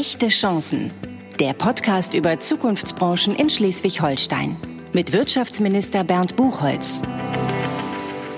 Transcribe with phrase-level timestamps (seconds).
[0.00, 0.90] Echte Chancen.
[1.38, 4.56] Der Podcast über Zukunftsbranchen in Schleswig-Holstein.
[4.94, 7.02] Mit Wirtschaftsminister Bernd Buchholz.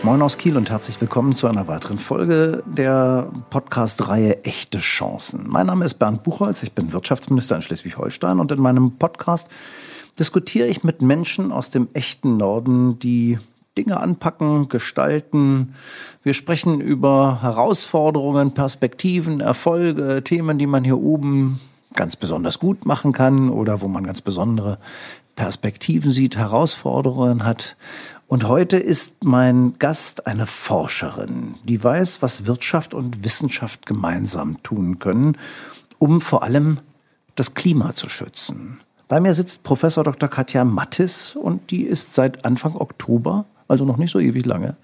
[0.02, 5.48] Moin aus Kiel und herzlich willkommen zu einer weiteren Folge der Podcast-Reihe Echte Chancen.
[5.48, 9.46] Mein Name ist Bernd Buchholz, ich bin Wirtschaftsminister in Schleswig-Holstein und in meinem Podcast
[10.18, 13.38] diskutiere ich mit Menschen aus dem echten Norden, die
[13.76, 15.74] Dinge anpacken, gestalten.
[16.22, 21.58] Wir sprechen über Herausforderungen, Perspektiven, Erfolge, Themen, die man hier oben
[21.94, 24.78] ganz besonders gut machen kann oder wo man ganz besondere
[25.36, 27.76] Perspektiven sieht, Herausforderungen hat.
[28.26, 34.98] Und heute ist mein Gast eine Forscherin, die weiß, was Wirtschaft und Wissenschaft gemeinsam tun
[34.98, 35.38] können,
[35.98, 36.78] um vor allem
[37.36, 38.80] das Klima zu schützen.
[39.08, 40.28] Bei mir sitzt Professor Dr.
[40.28, 44.76] Katja Mattis und die ist seit Anfang Oktober also noch nicht so ewig lange,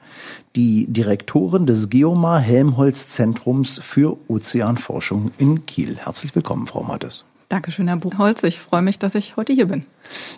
[0.57, 5.99] die Direktorin des Geomar Helmholtz Zentrums für Ozeanforschung in Kiel.
[5.99, 7.27] Herzlich willkommen, Frau Mattes.
[7.51, 8.43] Dankeschön, Herr Buchholz.
[8.45, 9.85] Ich freue mich, dass ich heute hier bin.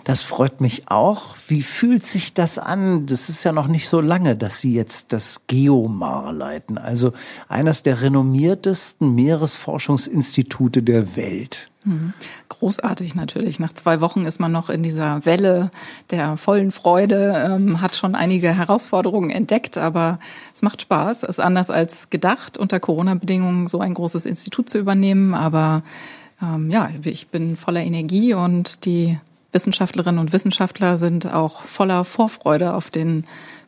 [0.04, 1.36] Das freut mich auch.
[1.48, 3.06] Wie fühlt sich das an?
[3.06, 7.12] Das ist ja noch nicht so lange, dass Sie jetzt das Geomar leiten, also
[7.48, 11.70] eines der renommiertesten Meeresforschungsinstitute der Welt.
[11.84, 12.12] Mhm.
[12.48, 13.58] Großartig natürlich.
[13.58, 15.70] Nach zwei Wochen ist man noch in dieser Welle
[16.10, 20.18] der vollen Freude, ähm, hat schon einige Herausforderungen entdeckt, aber
[20.52, 21.22] es macht Spaß.
[21.22, 25.82] Es ist anders als gedacht, unter Corona-Bedingungen so ein großes Institut zu übernehmen, aber
[26.42, 29.18] ähm, ja, ich bin voller Energie und die
[29.52, 33.24] Wissenschaftlerinnen und Wissenschaftler sind auch voller Vorfreude auf den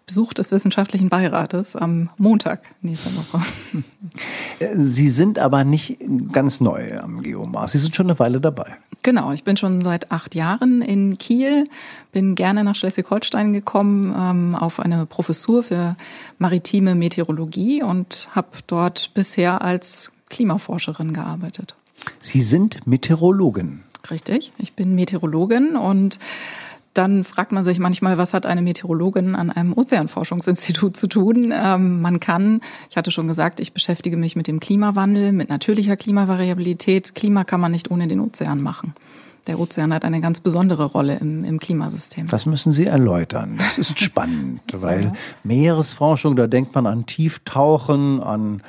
[0.06, 3.40] Besuch des Wissenschaftlichen Beirates am Montag nächste Woche.
[4.74, 5.98] Sie sind aber nicht
[6.32, 7.72] ganz neu am Geomars.
[7.72, 8.76] Sie sind schon eine Weile dabei.
[9.02, 11.64] Genau, ich bin schon seit acht Jahren in Kiel,
[12.10, 15.96] bin gerne nach Schleswig-Holstein gekommen ähm, auf eine Professur für
[16.38, 21.76] maritime Meteorologie und habe dort bisher als Klimaforscherin gearbeitet.
[22.20, 23.81] Sie sind Meteorologin.
[24.10, 26.18] Richtig, ich bin Meteorologin und
[26.94, 31.52] dann fragt man sich manchmal, was hat eine Meteorologin an einem Ozeanforschungsinstitut zu tun?
[31.54, 32.60] Ähm, man kann,
[32.90, 37.14] ich hatte schon gesagt, ich beschäftige mich mit dem Klimawandel, mit natürlicher Klimavariabilität.
[37.14, 38.94] Klima kann man nicht ohne den Ozean machen.
[39.48, 42.28] Der Ozean hat eine ganz besondere Rolle im, im Klimasystem.
[42.28, 43.56] Das müssen Sie erläutern.
[43.58, 48.62] Das ist spannend, weil Meeresforschung, da denkt man an Tieftauchen, an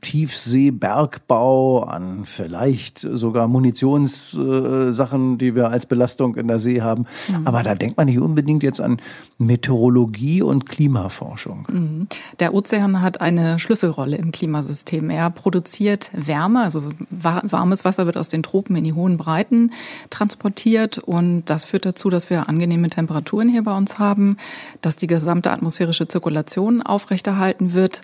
[0.00, 7.04] Tiefseebergbau, an vielleicht sogar Munitionssachen, die wir als Belastung in der See haben.
[7.28, 7.46] Mhm.
[7.46, 9.02] Aber da denkt man nicht unbedingt jetzt an
[9.36, 11.66] Meteorologie und Klimaforschung.
[11.70, 12.08] Mhm.
[12.40, 15.10] Der Ozean hat eine Schlüsselrolle im Klimasystem.
[15.10, 19.70] Er produziert Wärme, also warmes Wasser wird aus den Tropen in die hohen Breiten
[20.14, 24.36] transportiert und das führt dazu, dass wir angenehme Temperaturen hier bei uns haben,
[24.80, 28.00] dass die gesamte atmosphärische Zirkulation aufrechterhalten wird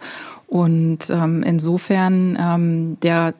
[0.50, 3.34] und ähm, insofern, ähm, der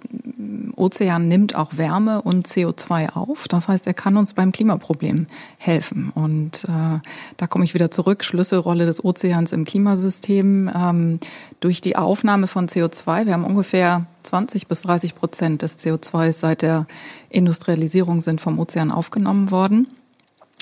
[0.76, 3.48] Ozean nimmt auch Wärme und CO2 auf.
[3.48, 5.26] Das heißt, er kann uns beim Klimaproblem
[5.59, 6.12] helfen.
[6.15, 7.00] Und äh,
[7.37, 8.22] da komme ich wieder zurück.
[8.22, 10.70] Schlüsselrolle des Ozeans im Klimasystem.
[10.72, 11.19] Ähm,
[11.59, 16.62] durch die Aufnahme von CO2, wir haben ungefähr 20 bis 30 Prozent des CO2 seit
[16.62, 16.87] der
[17.28, 19.88] Industrialisierung sind vom Ozean aufgenommen worden.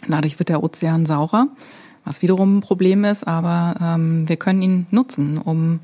[0.08, 1.48] Dadurch wird der Ozean saurer,
[2.06, 5.80] was wiederum ein Problem ist, aber ähm, wir können ihn nutzen, um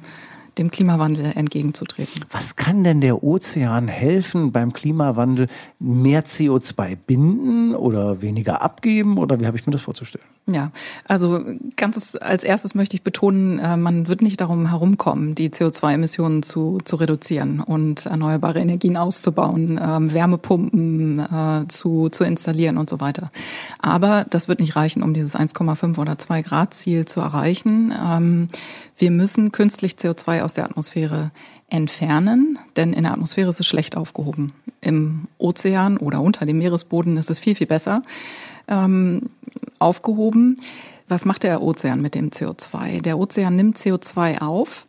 [0.59, 2.25] dem Klimawandel entgegenzutreten.
[2.31, 5.49] Was kann denn der Ozean helfen beim Klimawandel?
[5.79, 10.25] Mehr CO2 binden oder weniger abgeben oder wie habe ich mir das vorzustellen?
[10.47, 10.73] Ja,
[11.09, 11.43] also
[11.77, 16.81] ganz als erstes möchte ich betonen, äh, man wird nicht darum herumkommen, die CO2-Emissionen zu,
[16.85, 23.31] zu reduzieren und erneuerbare Energien auszubauen, ähm, Wärmepumpen äh, zu, zu installieren und so weiter.
[23.81, 27.95] Aber das wird nicht reichen, um dieses 1,5 oder 2 Grad Ziel zu erreichen.
[28.97, 31.31] Wir müssen künstlich CO2 aus der Atmosphäre
[31.69, 34.53] entfernen, denn in der Atmosphäre ist es schlecht aufgehoben.
[34.81, 38.03] Im Ozean oder unter dem Meeresboden ist es viel, viel besser
[38.69, 39.31] ähm,
[39.79, 40.59] aufgehoben.
[41.09, 43.03] Was macht der Ozean mit dem CO2?
[43.03, 44.87] Der Ozean nimmt CO2 auf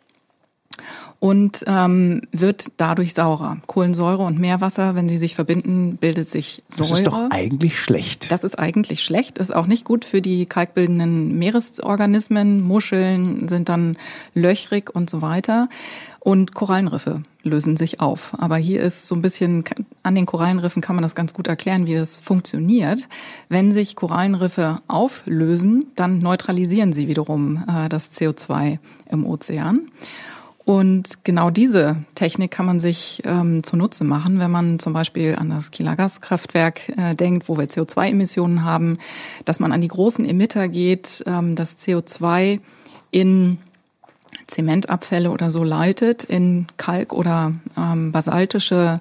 [1.25, 3.57] und ähm, wird dadurch saurer.
[3.65, 6.89] Kohlensäure und Meerwasser, wenn sie sich verbinden, bildet sich Säure.
[6.91, 8.31] Das ist doch eigentlich schlecht.
[8.31, 12.61] Das ist eigentlich schlecht, ist auch nicht gut für die kalkbildenden Meeresorganismen.
[12.61, 13.97] Muscheln sind dann
[14.35, 15.67] löchrig und so weiter.
[16.19, 18.33] Und Korallenriffe lösen sich auf.
[18.37, 19.63] Aber hier ist so ein bisschen,
[20.03, 23.09] an den Korallenriffen kann man das ganz gut erklären, wie das funktioniert.
[23.49, 28.77] Wenn sich Korallenriffe auflösen, dann neutralisieren sie wiederum äh, das CO2
[29.09, 29.89] im Ozean.
[30.65, 35.51] Und genau diese Technik kann man sich ähm, zunutze machen, wenn man zum Beispiel an
[35.51, 38.97] das Kieler Gaskraftwerk äh, denkt, wo wir CO2-Emissionen haben,
[39.45, 42.59] dass man an die großen Emitter geht, ähm, das CO2
[43.11, 43.59] in
[44.47, 48.99] Zementabfälle oder so leitet, in Kalk- oder ähm, basaltische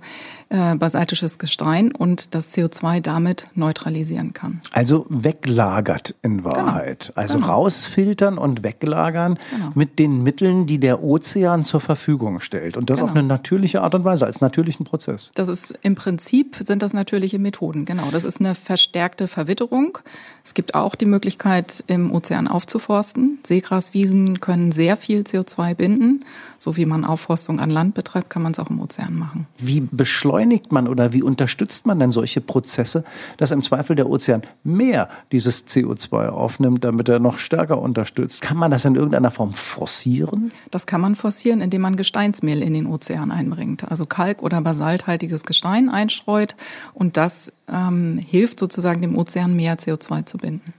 [0.54, 4.60] äh, basaltisches Gestein und das CO2 damit neutralisieren kann.
[4.72, 6.50] Also weglagert in genau.
[6.50, 7.06] Wahrheit.
[7.06, 7.20] Genau.
[7.20, 7.46] Also genau.
[7.48, 9.72] rausfiltern und weglagern genau.
[9.74, 12.76] mit den Mitteln, die der Ozean zur Verfügung stellt.
[12.76, 13.10] Und das genau.
[13.10, 15.32] auf eine natürliche Art und Weise, als natürlichen Prozess.
[15.34, 17.84] Das ist im Prinzip sind das natürliche Methoden.
[17.84, 18.08] Genau.
[18.12, 19.98] Das ist eine verstärkte Verwitterung.
[20.44, 23.38] Es gibt auch die Möglichkeit, im Ozean aufzuforsten.
[23.44, 25.33] Seegraswiesen können sehr viel CO2
[25.76, 26.24] binden.
[26.58, 29.46] So wie man Aufforstung an Land betreibt, kann man es auch im Ozean machen.
[29.58, 33.04] Wie beschleunigt man oder wie unterstützt man denn solche Prozesse,
[33.36, 38.42] dass im Zweifel der Ozean mehr dieses CO2 aufnimmt, damit er noch stärker unterstützt?
[38.42, 40.48] Kann man das in irgendeiner Form forcieren?
[40.70, 43.90] Das kann man forcieren, indem man Gesteinsmehl in den Ozean einbringt.
[43.90, 46.56] Also Kalk- oder basalthaltiges Gestein einstreut
[46.92, 50.72] und das ähm, hilft sozusagen dem Ozean mehr CO2 zu binden.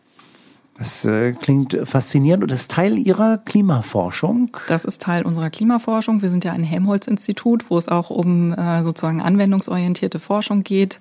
[0.78, 4.58] Das äh, klingt faszinierend und ist Teil Ihrer Klimaforschung.
[4.68, 6.22] Das ist Teil unserer Klimaforschung.
[6.22, 11.00] Wir sind ja ein Helmholtz-Institut, wo es auch um äh, sozusagen anwendungsorientierte Forschung geht,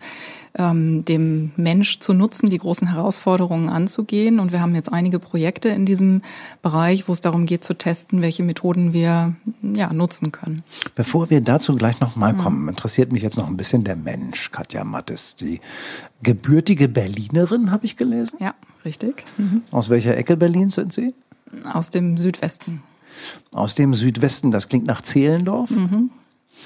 [0.56, 4.38] ähm, dem Mensch zu nutzen, die großen Herausforderungen anzugehen.
[4.38, 6.22] Und wir haben jetzt einige Projekte in diesem
[6.62, 10.62] Bereich, wo es darum geht zu testen, welche Methoden wir ja, nutzen können.
[10.94, 12.38] Bevor wir dazu gleich nochmal mhm.
[12.38, 14.52] kommen, interessiert mich jetzt noch ein bisschen der Mensch.
[14.52, 15.60] Katja Mattes, die
[16.22, 18.38] gebürtige Berlinerin, habe ich gelesen.
[18.40, 18.54] Ja.
[18.84, 19.24] Richtig.
[19.38, 19.62] Mhm.
[19.70, 21.14] Aus welcher Ecke Berlins sind Sie?
[21.72, 22.82] Aus dem Südwesten.
[23.52, 25.70] Aus dem Südwesten, das klingt nach Zehlendorf.
[25.70, 26.10] Mhm.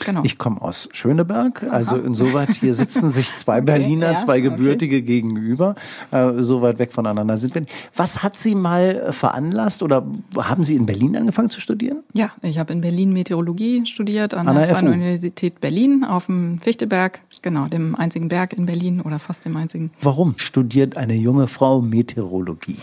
[0.05, 0.23] Genau.
[0.25, 2.05] Ich komme aus Schöneberg, also Aha.
[2.05, 5.05] insoweit hier sitzen sich zwei Berliner, okay, ja, zwei Gebürtige okay.
[5.05, 5.75] gegenüber,
[6.11, 7.67] äh, so weit weg voneinander sind wir.
[7.97, 10.07] Was hat Sie mal veranlasst oder
[10.37, 12.03] haben Sie in Berlin angefangen zu studieren?
[12.15, 16.59] Ja, ich habe in Berlin Meteorologie studiert an, an der Freien Universität Berlin auf dem
[16.61, 19.91] Fichteberg, genau, dem einzigen Berg in Berlin oder fast dem einzigen.
[20.01, 22.77] Warum studiert eine junge Frau Meteorologie?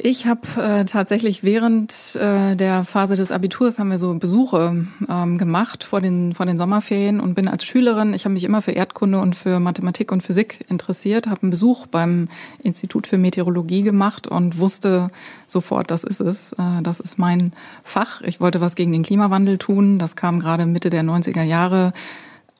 [0.00, 5.38] Ich habe äh, tatsächlich während äh, der Phase des Abiturs haben wir so Besuche ähm,
[5.38, 8.70] gemacht vor den vor den Sommerferien und bin als Schülerin, ich habe mich immer für
[8.70, 12.28] Erdkunde und für Mathematik und Physik interessiert, habe einen Besuch beim
[12.62, 15.10] Institut für Meteorologie gemacht und wusste
[15.46, 17.52] sofort, das ist es, äh, das ist mein
[17.82, 18.20] Fach.
[18.20, 21.92] Ich wollte was gegen den Klimawandel tun, das kam gerade Mitte der 90er Jahre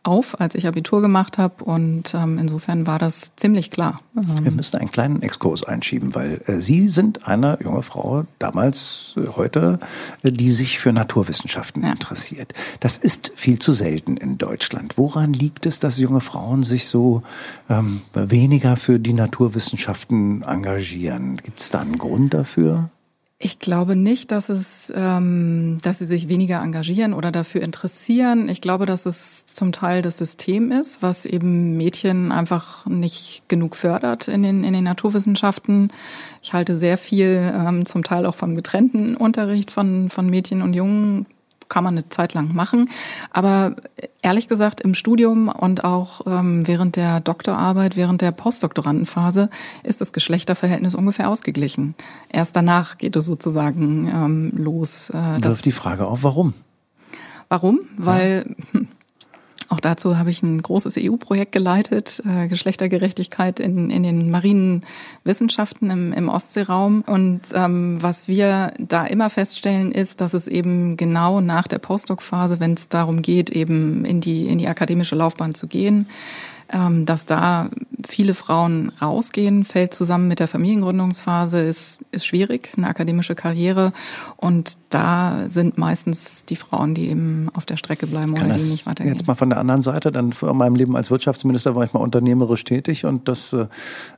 [0.02, 3.96] auf, als ich Abitur gemacht habe und ähm, insofern war das ziemlich klar.
[4.16, 9.14] Ähm, Wir müssen einen kleinen Exkurs einschieben, weil äh, Sie sind eine junge Frau, damals,
[9.16, 9.80] äh, heute,
[10.22, 11.92] äh, die sich für Naturwissenschaften ja.
[11.92, 12.54] interessiert.
[12.80, 14.96] Das ist viel zu selten in Deutschland.
[14.96, 17.22] Woran liegt es, dass junge Frauen sich so
[17.68, 21.36] ähm, weniger für die Naturwissenschaften engagieren?
[21.38, 22.90] Gibt es da einen Grund dafür?
[23.40, 28.48] Ich glaube nicht, dass es, ähm, dass sie sich weniger engagieren oder dafür interessieren.
[28.48, 33.76] Ich glaube, dass es zum Teil das System ist, was eben Mädchen einfach nicht genug
[33.76, 35.92] fördert in den in den Naturwissenschaften.
[36.42, 40.74] Ich halte sehr viel, ähm, zum Teil auch vom getrennten Unterricht von von Mädchen und
[40.74, 41.26] Jungen
[41.68, 42.90] kann man eine Zeit lang machen.
[43.30, 43.76] Aber
[44.22, 49.50] ehrlich gesagt, im Studium und auch ähm, während der Doktorarbeit, während der Postdoktorandenphase
[49.82, 51.94] ist das Geschlechterverhältnis ungefähr ausgeglichen.
[52.28, 55.10] Erst danach geht es sozusagen ähm, los.
[55.10, 56.54] Äh, Wirft die Frage auf, warum?
[57.48, 57.80] Warum?
[57.96, 58.80] Weil ja.
[59.70, 64.80] Auch dazu habe ich ein großes EU-Projekt geleitet, äh, Geschlechtergerechtigkeit in, in den marinen
[65.24, 67.02] Wissenschaften im, im Ostseeraum.
[67.06, 72.60] Und ähm, was wir da immer feststellen, ist, dass es eben genau nach der Postdoc-Phase,
[72.60, 76.08] wenn es darum geht, eben in die, in die akademische Laufbahn zu gehen,
[76.70, 77.70] dass da
[78.06, 83.92] viele Frauen rausgehen, fällt zusammen mit der Familiengründungsphase, ist, ist schwierig, eine akademische Karriere.
[84.36, 88.70] Und da sind meistens die Frauen, die eben auf der Strecke bleiben Kann oder die
[88.70, 89.14] nicht weitergehen.
[89.14, 92.00] Jetzt mal von der anderen Seite, dann vor meinem Leben als Wirtschaftsminister war ich mal
[92.00, 93.66] unternehmerisch tätig und das äh,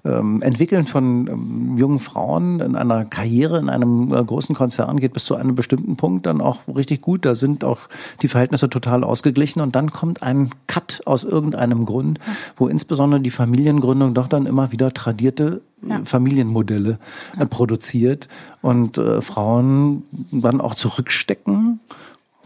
[0.04, 5.14] ähm, Entwickeln von ähm, jungen Frauen in einer Karriere in einem äh, großen Konzern geht
[5.14, 7.24] bis zu einem bestimmten Punkt dann auch richtig gut.
[7.24, 7.78] Da sind auch
[8.22, 12.18] die Verhältnisse total ausgeglichen und dann kommt ein Cut aus irgendeinem Grund.
[12.18, 16.00] Ja wo insbesondere die Familiengründung doch dann immer wieder tradierte ja.
[16.04, 16.98] Familienmodelle
[17.36, 17.44] äh, ja.
[17.46, 18.28] produziert
[18.60, 21.69] und äh, Frauen dann auch zurückstecken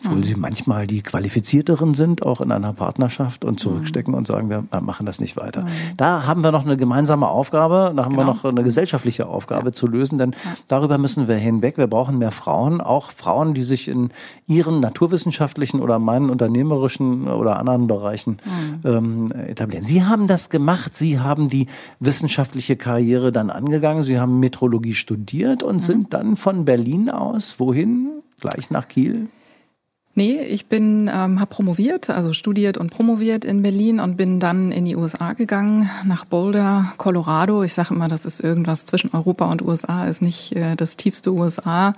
[0.05, 0.25] obwohl mhm.
[0.25, 4.19] sie manchmal die qualifizierteren sind, auch in einer Partnerschaft und zurückstecken mhm.
[4.19, 5.63] und sagen, wir machen das nicht weiter.
[5.63, 5.69] Mhm.
[5.97, 8.23] Da haben wir noch eine gemeinsame Aufgabe, da haben genau.
[8.23, 9.73] wir noch eine gesellschaftliche Aufgabe ja.
[9.73, 10.57] zu lösen, denn ja.
[10.69, 11.79] darüber müssen wir hinweg.
[11.79, 14.11] Wir brauchen mehr Frauen, auch Frauen, die sich in
[14.47, 18.39] ihren naturwissenschaftlichen oder meinen unternehmerischen oder anderen Bereichen
[18.83, 18.89] mhm.
[18.89, 19.85] ähm, etablieren.
[19.85, 21.69] Sie haben das gemacht, Sie haben die
[22.01, 25.81] wissenschaftliche Karriere dann angegangen, Sie haben Metrologie studiert und mhm.
[25.81, 28.11] sind dann von Berlin aus wohin?
[28.41, 29.29] Gleich nach Kiel?
[30.17, 34.71] Nee, ich bin, ähm, habe promoviert, also studiert und promoviert in Berlin und bin dann
[34.71, 37.65] in die USA gegangen, nach Boulder, Colorado.
[37.65, 41.33] Ich sage immer, das ist irgendwas zwischen Europa und USA, ist nicht äh, das tiefste
[41.33, 41.95] USA.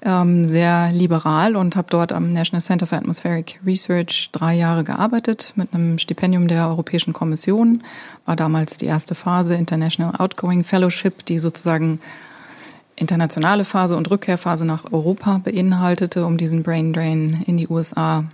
[0.00, 5.52] Ähm, sehr liberal und habe dort am National Center for Atmospheric Research drei Jahre gearbeitet
[5.54, 7.82] mit einem Stipendium der Europäischen Kommission.
[8.24, 12.00] War damals die erste Phase International Outgoing Fellowship, die sozusagen
[13.00, 18.24] internationale Phase und Rückkehrphase nach Europa beinhaltete, um diesen Brain Drain in die USA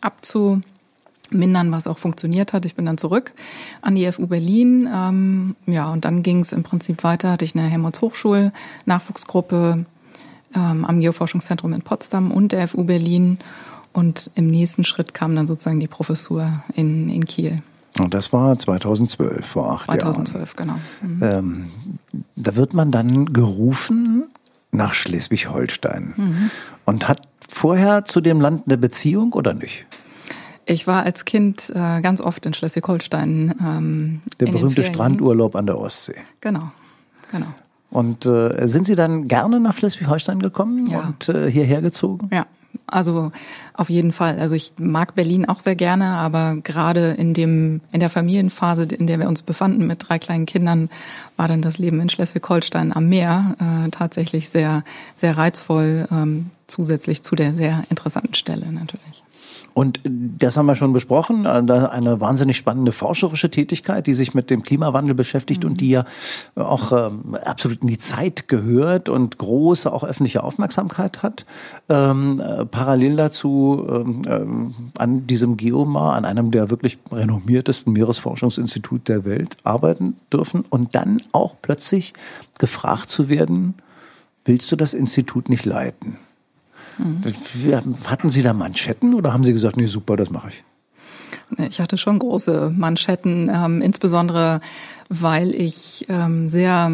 [0.00, 2.64] abzumindern, was auch funktioniert hat.
[2.64, 3.32] Ich bin dann zurück
[3.80, 4.88] an die FU Berlin.
[4.92, 9.84] Ähm, ja, und dann ging es im Prinzip weiter, hatte ich eine Helmholtz-Hochschul-Nachwuchsgruppe
[10.54, 13.38] ähm, am Geoforschungszentrum in Potsdam und der FU Berlin.
[13.92, 17.56] Und im nächsten Schritt kam dann sozusagen die Professur in, in Kiel.
[17.98, 20.26] Und das war 2012, vor acht 2012, Jahren.
[20.26, 20.78] 2012, genau.
[21.02, 21.22] Mhm.
[21.22, 21.70] Ähm,
[22.36, 24.11] da wird man dann gerufen
[24.72, 26.50] nach Schleswig-Holstein mhm.
[26.84, 29.86] und hat vorher zu dem Land eine Beziehung oder nicht?
[30.64, 33.54] Ich war als Kind äh, ganz oft in Schleswig-Holstein.
[33.60, 36.16] Ähm, der berühmte Strandurlaub an der Ostsee.
[36.40, 36.70] Genau,
[37.30, 37.48] genau.
[37.90, 41.00] Und äh, sind Sie dann gerne nach Schleswig-Holstein gekommen ja.
[41.00, 42.30] und äh, hierher gezogen?
[42.32, 42.46] Ja,
[42.86, 43.32] also
[43.74, 44.38] auf jeden Fall.
[44.38, 49.06] Also ich mag Berlin auch sehr gerne, aber gerade in dem in der Familienphase, in
[49.06, 50.90] der wir uns befanden mit drei kleinen Kindern,
[51.36, 57.22] war dann das Leben in Schleswig-Holstein am Meer äh, tatsächlich sehr sehr reizvoll, ähm, zusätzlich
[57.22, 59.21] zu der sehr interessanten Stelle natürlich.
[59.74, 64.62] Und das haben wir schon besprochen, eine wahnsinnig spannende forscherische Tätigkeit, die sich mit dem
[64.62, 65.70] Klimawandel beschäftigt mhm.
[65.70, 66.04] und die ja
[66.54, 71.46] auch ähm, absolut in die Zeit gehört und große auch öffentliche Aufmerksamkeit hat.
[71.88, 79.12] Ähm, äh, parallel dazu ähm, äh, an diesem Geomar, an einem der wirklich renommiertesten Meeresforschungsinstitute
[79.12, 82.12] der Welt arbeiten dürfen und dann auch plötzlich
[82.58, 83.74] gefragt zu werden,
[84.44, 86.18] willst du das Institut nicht leiten?
[86.98, 87.22] Mhm.
[88.06, 90.64] Hatten Sie da Manschetten oder haben Sie gesagt, nee, super, das mache ich?
[91.68, 94.60] Ich hatte schon große Manschetten, ähm, insbesondere
[95.08, 96.90] weil ich ähm, sehr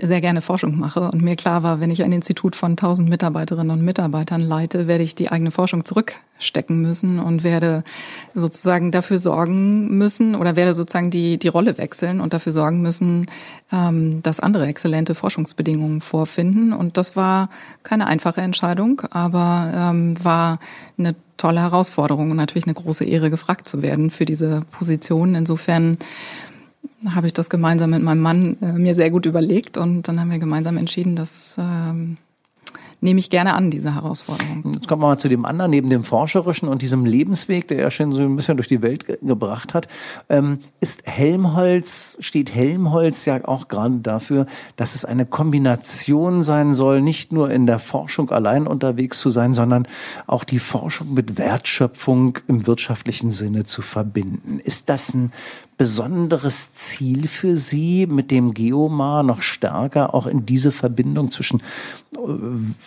[0.00, 3.70] sehr gerne Forschung mache und mir klar war, wenn ich ein Institut von 1000 Mitarbeiterinnen
[3.70, 7.84] und Mitarbeitern leite, werde ich die eigene Forschung zurückstecken müssen und werde
[8.34, 13.26] sozusagen dafür sorgen müssen oder werde sozusagen die, die Rolle wechseln und dafür sorgen müssen,
[13.72, 16.72] ähm, dass andere exzellente Forschungsbedingungen vorfinden.
[16.72, 17.48] Und das war
[17.84, 20.58] keine einfache Entscheidung, aber ähm, war
[20.98, 25.36] eine tolle Herausforderung und natürlich eine große Ehre, gefragt zu werden für diese Position.
[25.36, 25.98] Insofern
[27.14, 30.30] habe ich das gemeinsam mit meinem Mann äh, mir sehr gut überlegt und dann haben
[30.30, 32.16] wir gemeinsam entschieden, dass ähm,
[33.04, 34.72] nehme ich gerne an, diese Herausforderung.
[34.74, 37.90] Jetzt kommen wir mal zu dem anderen, neben dem forscherischen und diesem Lebensweg, der ja
[37.90, 39.88] schon so ein bisschen durch die Welt ge gebracht hat.
[40.30, 47.02] Ähm, ist Helmholtz, steht Helmholtz ja auch gerade dafür, dass es eine Kombination sein soll,
[47.02, 49.86] nicht nur in der Forschung allein unterwegs zu sein, sondern
[50.26, 54.60] auch die Forschung mit Wertschöpfung im wirtschaftlichen Sinne zu verbinden.
[54.60, 55.30] Ist das ein
[55.76, 61.60] besonderes Ziel für Sie, mit dem Geomar noch stärker auch in diese Verbindung zwischen
[62.16, 62.18] äh,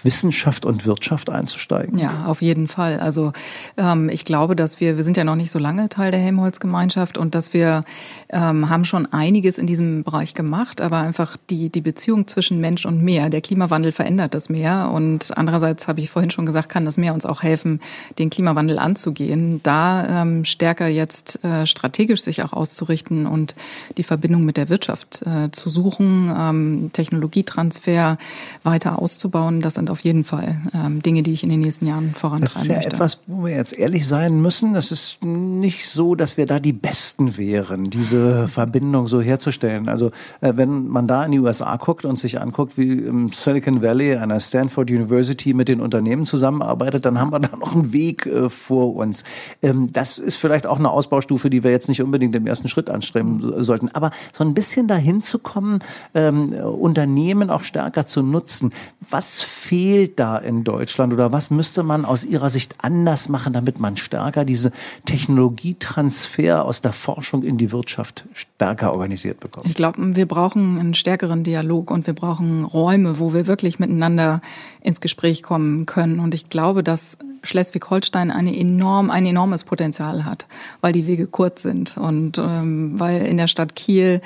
[0.03, 1.98] Wissenschaft und Wirtschaft einzusteigen?
[1.98, 3.00] Ja, auf jeden Fall.
[3.00, 3.34] Also
[3.75, 7.17] ähm, ich glaube, dass wir, wir sind ja noch nicht so lange Teil der Helmholtz-Gemeinschaft
[7.17, 7.82] und dass wir
[8.29, 12.86] ähm, haben schon einiges in diesem Bereich gemacht, aber einfach die, die Beziehung zwischen Mensch
[12.86, 16.86] und Meer, der Klimawandel verändert das Meer und andererseits habe ich vorhin schon gesagt, kann
[16.86, 17.82] das Meer uns auch helfen,
[18.17, 23.55] den Klimawandel anzugehen, da ähm, stärker jetzt äh, strategisch sich auch auszuprobieren auszurichten und
[23.98, 28.17] die Verbindung mit der Wirtschaft äh, zu suchen, ähm, Technologietransfer
[28.63, 29.62] weiter auszubauen.
[29.62, 32.50] Das sind auf jeden Fall ähm, Dinge, die ich in den nächsten Jahren vorantreiben möchte.
[32.50, 32.96] Das ist ja möchte.
[32.96, 34.75] etwas, wo wir jetzt ehrlich sein müssen.
[34.75, 39.89] Es ist nicht so, dass wir da die Besten wären, diese Verbindung so herzustellen.
[39.89, 43.81] Also äh, wenn man da in die USA guckt und sich anguckt, wie im Silicon
[43.81, 48.27] Valley einer Stanford University mit den Unternehmen zusammenarbeitet, dann haben wir da noch einen Weg
[48.27, 49.24] äh, vor uns.
[49.63, 52.89] Ähm, das ist vielleicht auch eine Ausbaustufe, die wir jetzt nicht unbedingt im ersten Schritt
[52.89, 53.89] anstreben sollten.
[53.93, 55.79] Aber so ein bisschen dahin zu kommen,
[56.13, 58.74] ähm, Unternehmen auch stärker zu nutzen.
[59.09, 63.79] Was fehlt da in Deutschland oder was müsste man aus Ihrer Sicht anders machen, damit
[63.79, 64.71] man stärker diese
[65.05, 69.65] Technologietransfer aus der Forschung in die Wirtschaft stärker organisiert bekommt?
[69.65, 74.41] Ich glaube, wir brauchen einen stärkeren Dialog und wir brauchen Räume, wo wir wirklich miteinander
[74.81, 76.19] ins Gespräch kommen können.
[76.19, 80.46] Und ich glaube, dass Schleswig-Holstein eine enorm, ein enormes Potenzial hat,
[80.82, 81.98] weil die Wege kurz sind.
[81.98, 84.22] Und ähm, weil in der Stadt Kiel,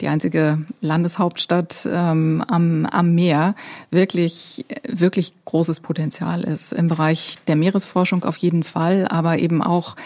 [0.00, 3.54] die einzige Landeshauptstadt ähm, am, am Meer,
[3.90, 6.72] wirklich, wirklich großes Potenzial ist.
[6.72, 9.96] Im Bereich der Meeresforschung auf jeden Fall, aber eben auch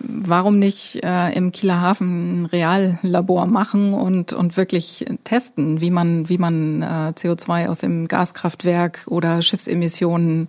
[0.00, 6.28] warum nicht äh, im Kieler Hafen ein Reallabor machen und, und wirklich testen, wie man,
[6.28, 10.48] wie man äh, CO2 aus dem Gaskraftwerk oder Schiffsemissionen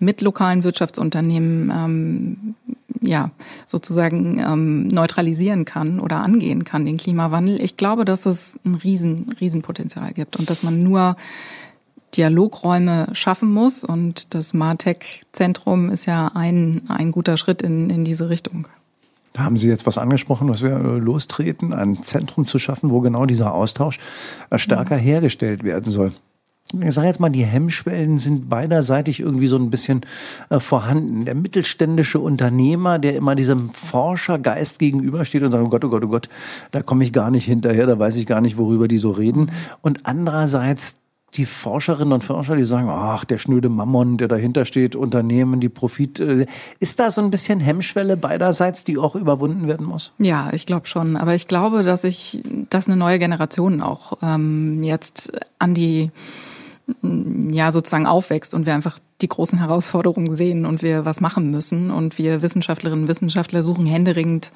[0.00, 2.54] mit lokalen Wirtschaftsunternehmen ähm,
[3.00, 3.30] ja
[3.66, 7.60] sozusagen ähm, neutralisieren kann oder angehen kann, den Klimawandel.
[7.62, 11.16] Ich glaube, dass es ein riesen, Riesenpotenzial gibt und dass man nur
[12.16, 13.84] Dialogräume schaffen muss.
[13.84, 18.66] Und das Martech-Zentrum ist ja ein, ein guter Schritt in, in diese Richtung.
[19.32, 23.00] Da haben Sie jetzt was angesprochen, was wir äh, lostreten, ein Zentrum zu schaffen, wo
[23.00, 24.00] genau dieser Austausch
[24.50, 25.02] äh, stärker mhm.
[25.02, 26.12] hergestellt werden soll.
[26.72, 30.02] Ich sage jetzt mal, die Hemmschwellen sind beiderseitig irgendwie so ein bisschen
[30.50, 31.24] äh, vorhanden.
[31.24, 36.08] Der mittelständische Unternehmer, der immer diesem Forschergeist gegenübersteht und sagt, oh Gott, oh Gott, oh
[36.08, 36.28] Gott,
[36.70, 39.50] da komme ich gar nicht hinterher, da weiß ich gar nicht, worüber die so reden.
[39.82, 41.00] Und andererseits
[41.34, 45.68] die Forscherinnen und Forscher, die sagen, ach, der schnöde Mammon, der dahinter steht, Unternehmen, die
[45.68, 46.18] Profit.
[46.18, 46.46] Äh,
[46.80, 50.12] ist da so ein bisschen Hemmschwelle beiderseits, die auch überwunden werden muss?
[50.18, 51.16] Ja, ich glaube schon.
[51.16, 56.10] Aber ich glaube, dass ich, dass eine neue Generation auch ähm, jetzt an die
[57.50, 61.90] ja sozusagen aufwächst und wir einfach die großen Herausforderungen sehen und wir was machen müssen
[61.90, 64.52] und wir Wissenschaftlerinnen und Wissenschaftler suchen händeringend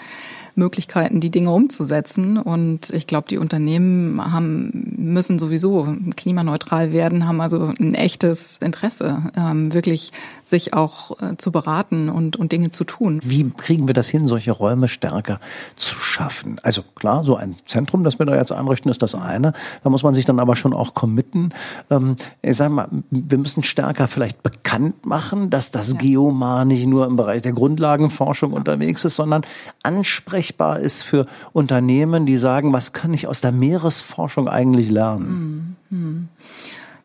[0.56, 2.38] Möglichkeiten, die Dinge umzusetzen.
[2.38, 9.22] Und ich glaube, die Unternehmen haben, müssen sowieso klimaneutral werden, haben also ein echtes Interesse,
[9.36, 10.12] ähm, wirklich
[10.44, 13.20] sich auch äh, zu beraten und, und Dinge zu tun.
[13.24, 15.40] Wie kriegen wir das hin, solche Räume stärker
[15.76, 16.60] zu schaffen?
[16.62, 19.54] Also klar, so ein Zentrum, das wir da jetzt einrichten, ist das eine.
[19.82, 21.50] Da muss man sich dann aber schon auch committen.
[21.90, 25.98] Ähm, ich sag mal, wir müssen stärker vielleicht bekannt machen, dass das ja.
[25.98, 29.42] Geomar nicht nur im Bereich der Grundlagenforschung unterwegs ist, sondern
[29.82, 35.76] ansprechen ansprechbar ist für Unternehmen, die sagen, was kann ich aus der Meeresforschung eigentlich lernen?
[35.88, 36.28] Hm, hm.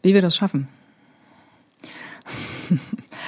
[0.02, 0.68] Wie wir das schaffen?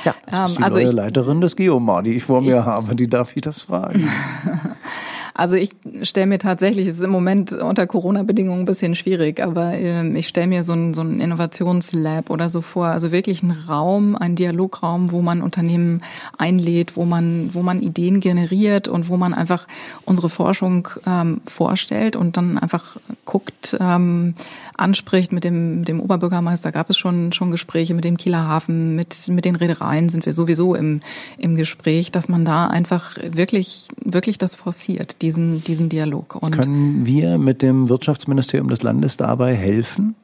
[0.03, 2.60] Ja, das ist die ähm, also neue ich, Leiterin des Geomar, die ich vor mir
[2.60, 2.96] ich, habe.
[2.96, 4.08] Die darf ich das fragen.
[5.33, 5.71] Also ich
[6.03, 10.27] stelle mir tatsächlich, es ist im Moment unter Corona-Bedingungen ein bisschen schwierig, aber äh, ich
[10.27, 14.35] stelle mir so ein, so ein Innovationslab oder so vor, also wirklich ein Raum, ein
[14.35, 16.01] Dialograum, wo man Unternehmen
[16.38, 19.67] einlädt, wo man, wo man Ideen generiert und wo man einfach
[20.05, 24.35] unsere Forschung ähm, vorstellt und dann einfach guckt, ähm,
[24.81, 25.31] anspricht.
[25.31, 29.45] Mit dem, dem Oberbürgermeister gab es schon, schon Gespräche mit dem Kieler Hafen, mit, mit
[29.45, 31.00] den Reedereien sind wir sowieso im,
[31.38, 36.35] im Gespräch, dass man da einfach wirklich, wirklich das forciert diesen, diesen Dialog.
[36.35, 40.15] Und Können wir mit dem Wirtschaftsministerium des Landes dabei helfen?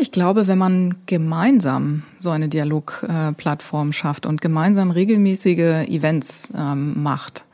[0.00, 7.44] Ich glaube, wenn man gemeinsam so eine Dialogplattform schafft und gemeinsam regelmäßige Events ähm, macht,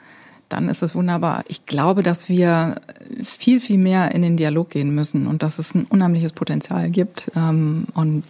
[0.49, 1.45] dann ist es wunderbar.
[1.49, 2.77] Ich glaube, dass wir
[3.23, 7.31] viel, viel mehr in den Dialog gehen müssen und dass es ein unheimliches Potenzial gibt.
[7.37, 8.25] Ähm, und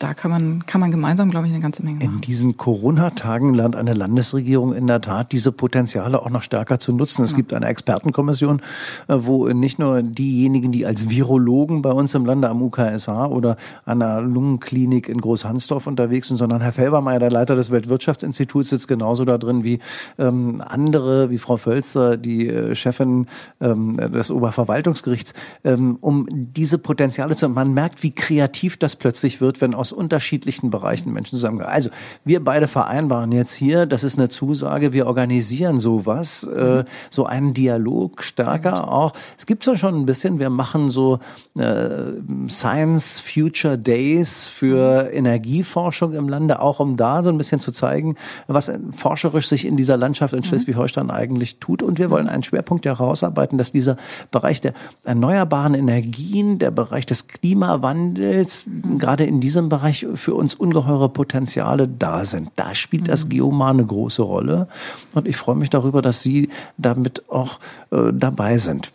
[0.00, 2.14] da kann man, kann man gemeinsam, glaube ich, eine ganze Menge machen.
[2.14, 6.94] In diesen Corona-Tagen lernt eine Landesregierung in der Tat, diese Potenziale auch noch stärker zu
[6.94, 7.22] nutzen.
[7.22, 7.36] Es ja.
[7.36, 8.62] gibt eine Expertenkommission,
[9.08, 13.58] äh, wo nicht nur diejenigen, die als Virologen bei uns im Lande am UKSH oder
[13.84, 18.88] an der Lungenklinik in Großhansdorf unterwegs sind, sondern Herr Felbermeier, der Leiter des Weltwirtschaftsinstituts, sitzt
[18.88, 19.80] genauso da drin wie
[20.18, 23.26] ähm, andere, wie Frau Völzer, die äh, Chefin
[23.60, 29.60] ähm, des Oberverwaltungsgerichts, ähm, um diese Potenziale zu, man merkt, wie kreativ das plötzlich wird,
[29.60, 31.72] wenn aus aus unterschiedlichen Bereichen Menschen zusammenkommen.
[31.72, 31.90] Also
[32.24, 37.52] wir beide vereinbaren jetzt hier, das ist eine Zusage, wir organisieren sowas, äh, so einen
[37.52, 39.12] Dialog stärker auch.
[39.36, 41.18] Es gibt ja schon ein bisschen, wir machen so
[41.58, 41.88] äh,
[42.48, 48.16] Science Future Days für Energieforschung im Lande, auch um da so ein bisschen zu zeigen,
[48.46, 50.44] was forscherisch sich in dieser Landschaft in mhm.
[50.44, 51.82] Schleswig-Holstein eigentlich tut.
[51.82, 53.96] Und wir wollen einen Schwerpunkt herausarbeiten, dass dieser
[54.30, 54.74] Bereich der
[55.04, 58.98] erneuerbaren Energien, der Bereich des Klimawandels, mhm.
[58.98, 62.50] gerade in diesem Bereich Bereich für uns ungeheure Potenziale da sind.
[62.56, 63.30] Da spielt das mhm.
[63.30, 64.68] Geomar eine große Rolle.
[65.14, 68.92] Und ich freue mich darüber, dass Sie damit auch äh, dabei sind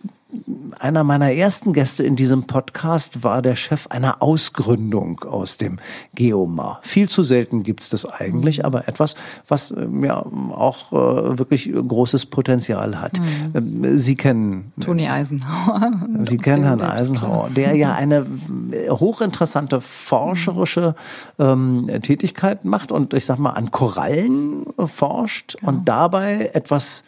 [0.79, 5.77] einer meiner ersten Gäste in diesem Podcast war der Chef einer Ausgründung aus dem
[6.13, 6.79] Geomar.
[6.83, 8.65] Viel zu selten gibt's das eigentlich, mhm.
[8.65, 9.15] aber etwas,
[9.47, 13.19] was ähm, ja auch äh, wirklich großes Potenzial hat.
[13.19, 13.83] Mhm.
[13.83, 15.91] Ähm, Sie kennen Toni Eisenhower.
[16.23, 18.25] Sie kennen Herrn Eisenhower, der ja eine
[18.71, 20.95] äh, hochinteressante forscherische
[21.39, 25.71] ähm, Tätigkeit macht und ich sag mal an Korallen forscht genau.
[25.71, 27.03] und dabei etwas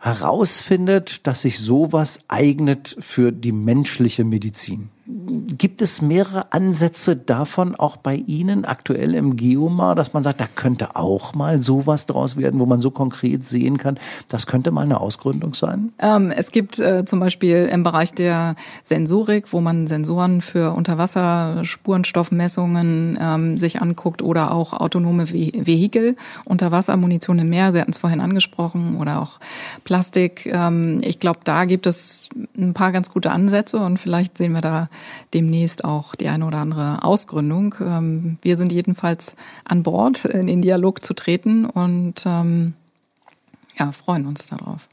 [0.00, 4.88] herausfindet, dass sich sowas eignet für die menschliche Medizin.
[5.30, 10.46] Gibt es mehrere Ansätze davon auch bei Ihnen aktuell im Geomar, dass man sagt, da
[10.54, 14.82] könnte auch mal sowas draus werden, wo man so konkret sehen kann, das könnte mal
[14.82, 15.92] eine Ausgründung sein?
[15.98, 23.18] Ähm, es gibt äh, zum Beispiel im Bereich der Sensorik, wo man Sensoren für Unterwasserspurenstoffmessungen
[23.20, 26.16] ähm, sich anguckt oder auch autonome Ve Vehikel,
[26.46, 29.38] Unterwassermunition im Meer, Sie hatten es vorhin angesprochen, oder auch
[29.84, 30.46] Plastik.
[30.46, 34.60] Ähm, ich glaube, da gibt es ein paar ganz gute Ansätze und vielleicht sehen wir
[34.60, 34.88] da
[35.34, 37.74] demnächst auch die eine oder andere Ausgründung.
[37.80, 42.74] Ähm, wir sind jedenfalls an Bord, in den Dialog zu treten und ähm,
[43.78, 44.88] ja, freuen uns darauf.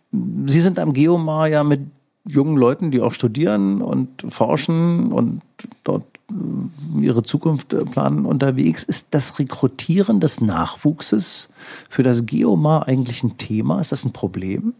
[0.45, 1.81] Sie sind am Geomar ja mit
[2.25, 5.41] jungen Leuten, die auch studieren und forschen und
[5.83, 8.83] dort äh, ihre Zukunft äh, planen unterwegs.
[8.83, 11.49] Ist das Rekrutieren des Nachwuchses
[11.89, 13.79] für das Geomar eigentlich ein Thema?
[13.79, 14.73] Ist das ein Problem?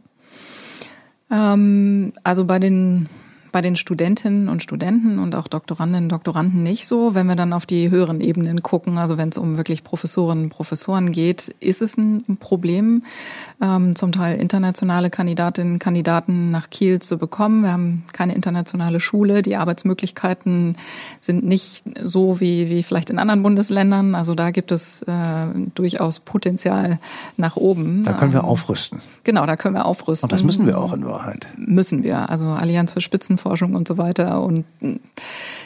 [1.31, 3.07] Ähm, also bei den
[3.51, 7.15] bei den Studentinnen und Studenten und auch Doktorandinnen und Doktoranden nicht so.
[7.15, 10.49] Wenn wir dann auf die höheren Ebenen gucken, also wenn es um wirklich Professorinnen und
[10.49, 13.03] Professoren geht, ist es ein Problem,
[13.61, 17.63] ähm, zum Teil internationale Kandidatinnen und Kandidaten nach Kiel zu bekommen.
[17.63, 19.41] Wir haben keine internationale Schule.
[19.41, 20.75] Die Arbeitsmöglichkeiten
[21.19, 24.15] sind nicht so wie, wie vielleicht in anderen Bundesländern.
[24.15, 25.13] Also da gibt es äh,
[25.73, 26.99] durchaus Potenzial
[27.37, 28.03] nach oben.
[28.03, 28.99] Da können wir ähm, aufrüsten.
[29.23, 30.27] Genau, da können wir aufrüsten.
[30.27, 31.47] Und das müssen wir auch in Wahrheit.
[31.57, 32.29] Müssen wir.
[32.29, 34.41] Also Allianz für Spitzenforschung Forschung und so weiter.
[34.41, 34.65] Und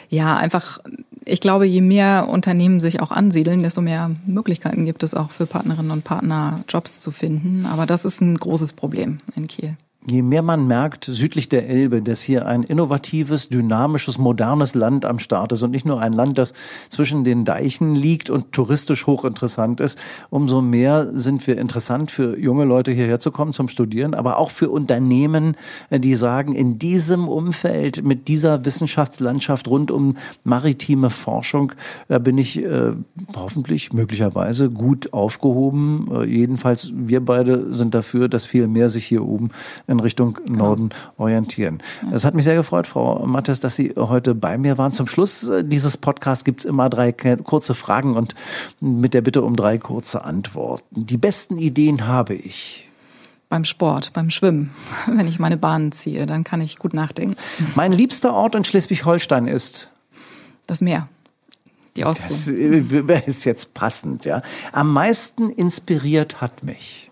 [0.08, 0.80] ja, einfach,
[1.24, 5.46] ich glaube, je mehr Unternehmen sich auch ansiedeln, desto mehr Möglichkeiten gibt es auch für
[5.46, 7.66] Partnerinnen und Partner, Jobs zu finden.
[7.66, 9.76] Aber das ist ein großes Problem in Kiel
[10.06, 15.18] je mehr man merkt, südlich der Elbe, dass hier ein innovatives, dynamisches, modernes Land am
[15.18, 16.54] Start ist und nicht nur ein Land, das
[16.88, 19.98] zwischen den Deichen liegt und touristisch hochinteressant ist,
[20.30, 24.50] umso mehr sind wir interessant für junge Leute hierher zu kommen zum Studieren, aber auch
[24.50, 25.56] für Unternehmen,
[25.90, 31.72] die sagen, in diesem Umfeld, mit dieser Wissenschaftslandschaft rund um maritime Forschung,
[32.08, 32.92] da bin ich äh,
[33.36, 36.08] hoffentlich möglicherweise gut aufgehoben.
[36.12, 39.50] Äh, jedenfalls wir beide sind dafür, dass viel mehr sich hier oben
[39.92, 41.82] in Richtung Norden orientieren.
[42.10, 44.92] Es hat mich sehr gefreut, Frau Mattes, dass Sie heute bei mir waren.
[44.92, 48.34] Zum Schluss äh, dieses Podcasts gibt es immer drei kurze Fragen und
[48.80, 51.06] mit der Bitte um drei kurze Antworten.
[51.06, 52.88] Die besten Ideen habe ich
[53.48, 54.70] beim Sport, beim Schwimmen.
[55.06, 57.36] Wenn ich meine Bahnen ziehe, dann kann ich gut nachdenken.
[57.74, 59.90] Mein liebster Ort in Schleswig-Holstein ist?
[60.66, 61.08] Das Meer.
[61.96, 62.80] Die Ostsee.
[62.88, 64.42] Das äh, ist jetzt passend, ja.
[64.72, 67.10] Am meisten inspiriert hat mich.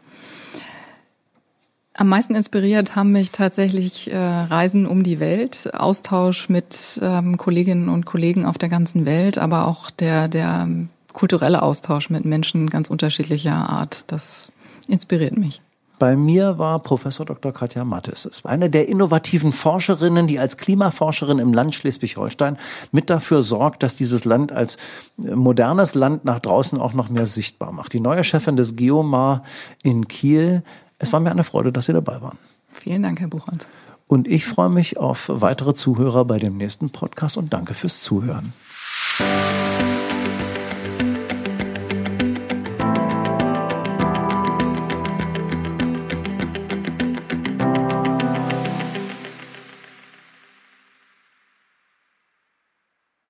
[2.00, 7.90] Am meisten inspiriert haben mich tatsächlich äh, Reisen um die Welt, Austausch mit ähm, Kolleginnen
[7.90, 10.66] und Kollegen auf der ganzen Welt, aber auch der, der
[11.12, 14.10] kulturelle Austausch mit Menschen ganz unterschiedlicher Art.
[14.12, 14.50] Das
[14.88, 15.60] inspiriert mich.
[15.98, 17.52] Bei mir war Professor Dr.
[17.52, 18.24] Katja Mattes.
[18.24, 22.56] Es war eine der innovativen Forscherinnen, die als Klimaforscherin im Land Schleswig-Holstein
[22.92, 24.78] mit dafür sorgt, dass dieses Land als
[25.22, 27.92] äh, modernes Land nach draußen auch noch mehr sichtbar macht.
[27.92, 29.44] Die neue Chefin des Geomar
[29.82, 30.62] in Kiel
[31.00, 32.38] es war mir eine Freude, dass Sie dabei waren.
[32.68, 33.66] Vielen Dank, Herr Buchholz.
[34.06, 38.52] Und ich freue mich auf weitere Zuhörer bei dem nächsten Podcast und danke fürs Zuhören.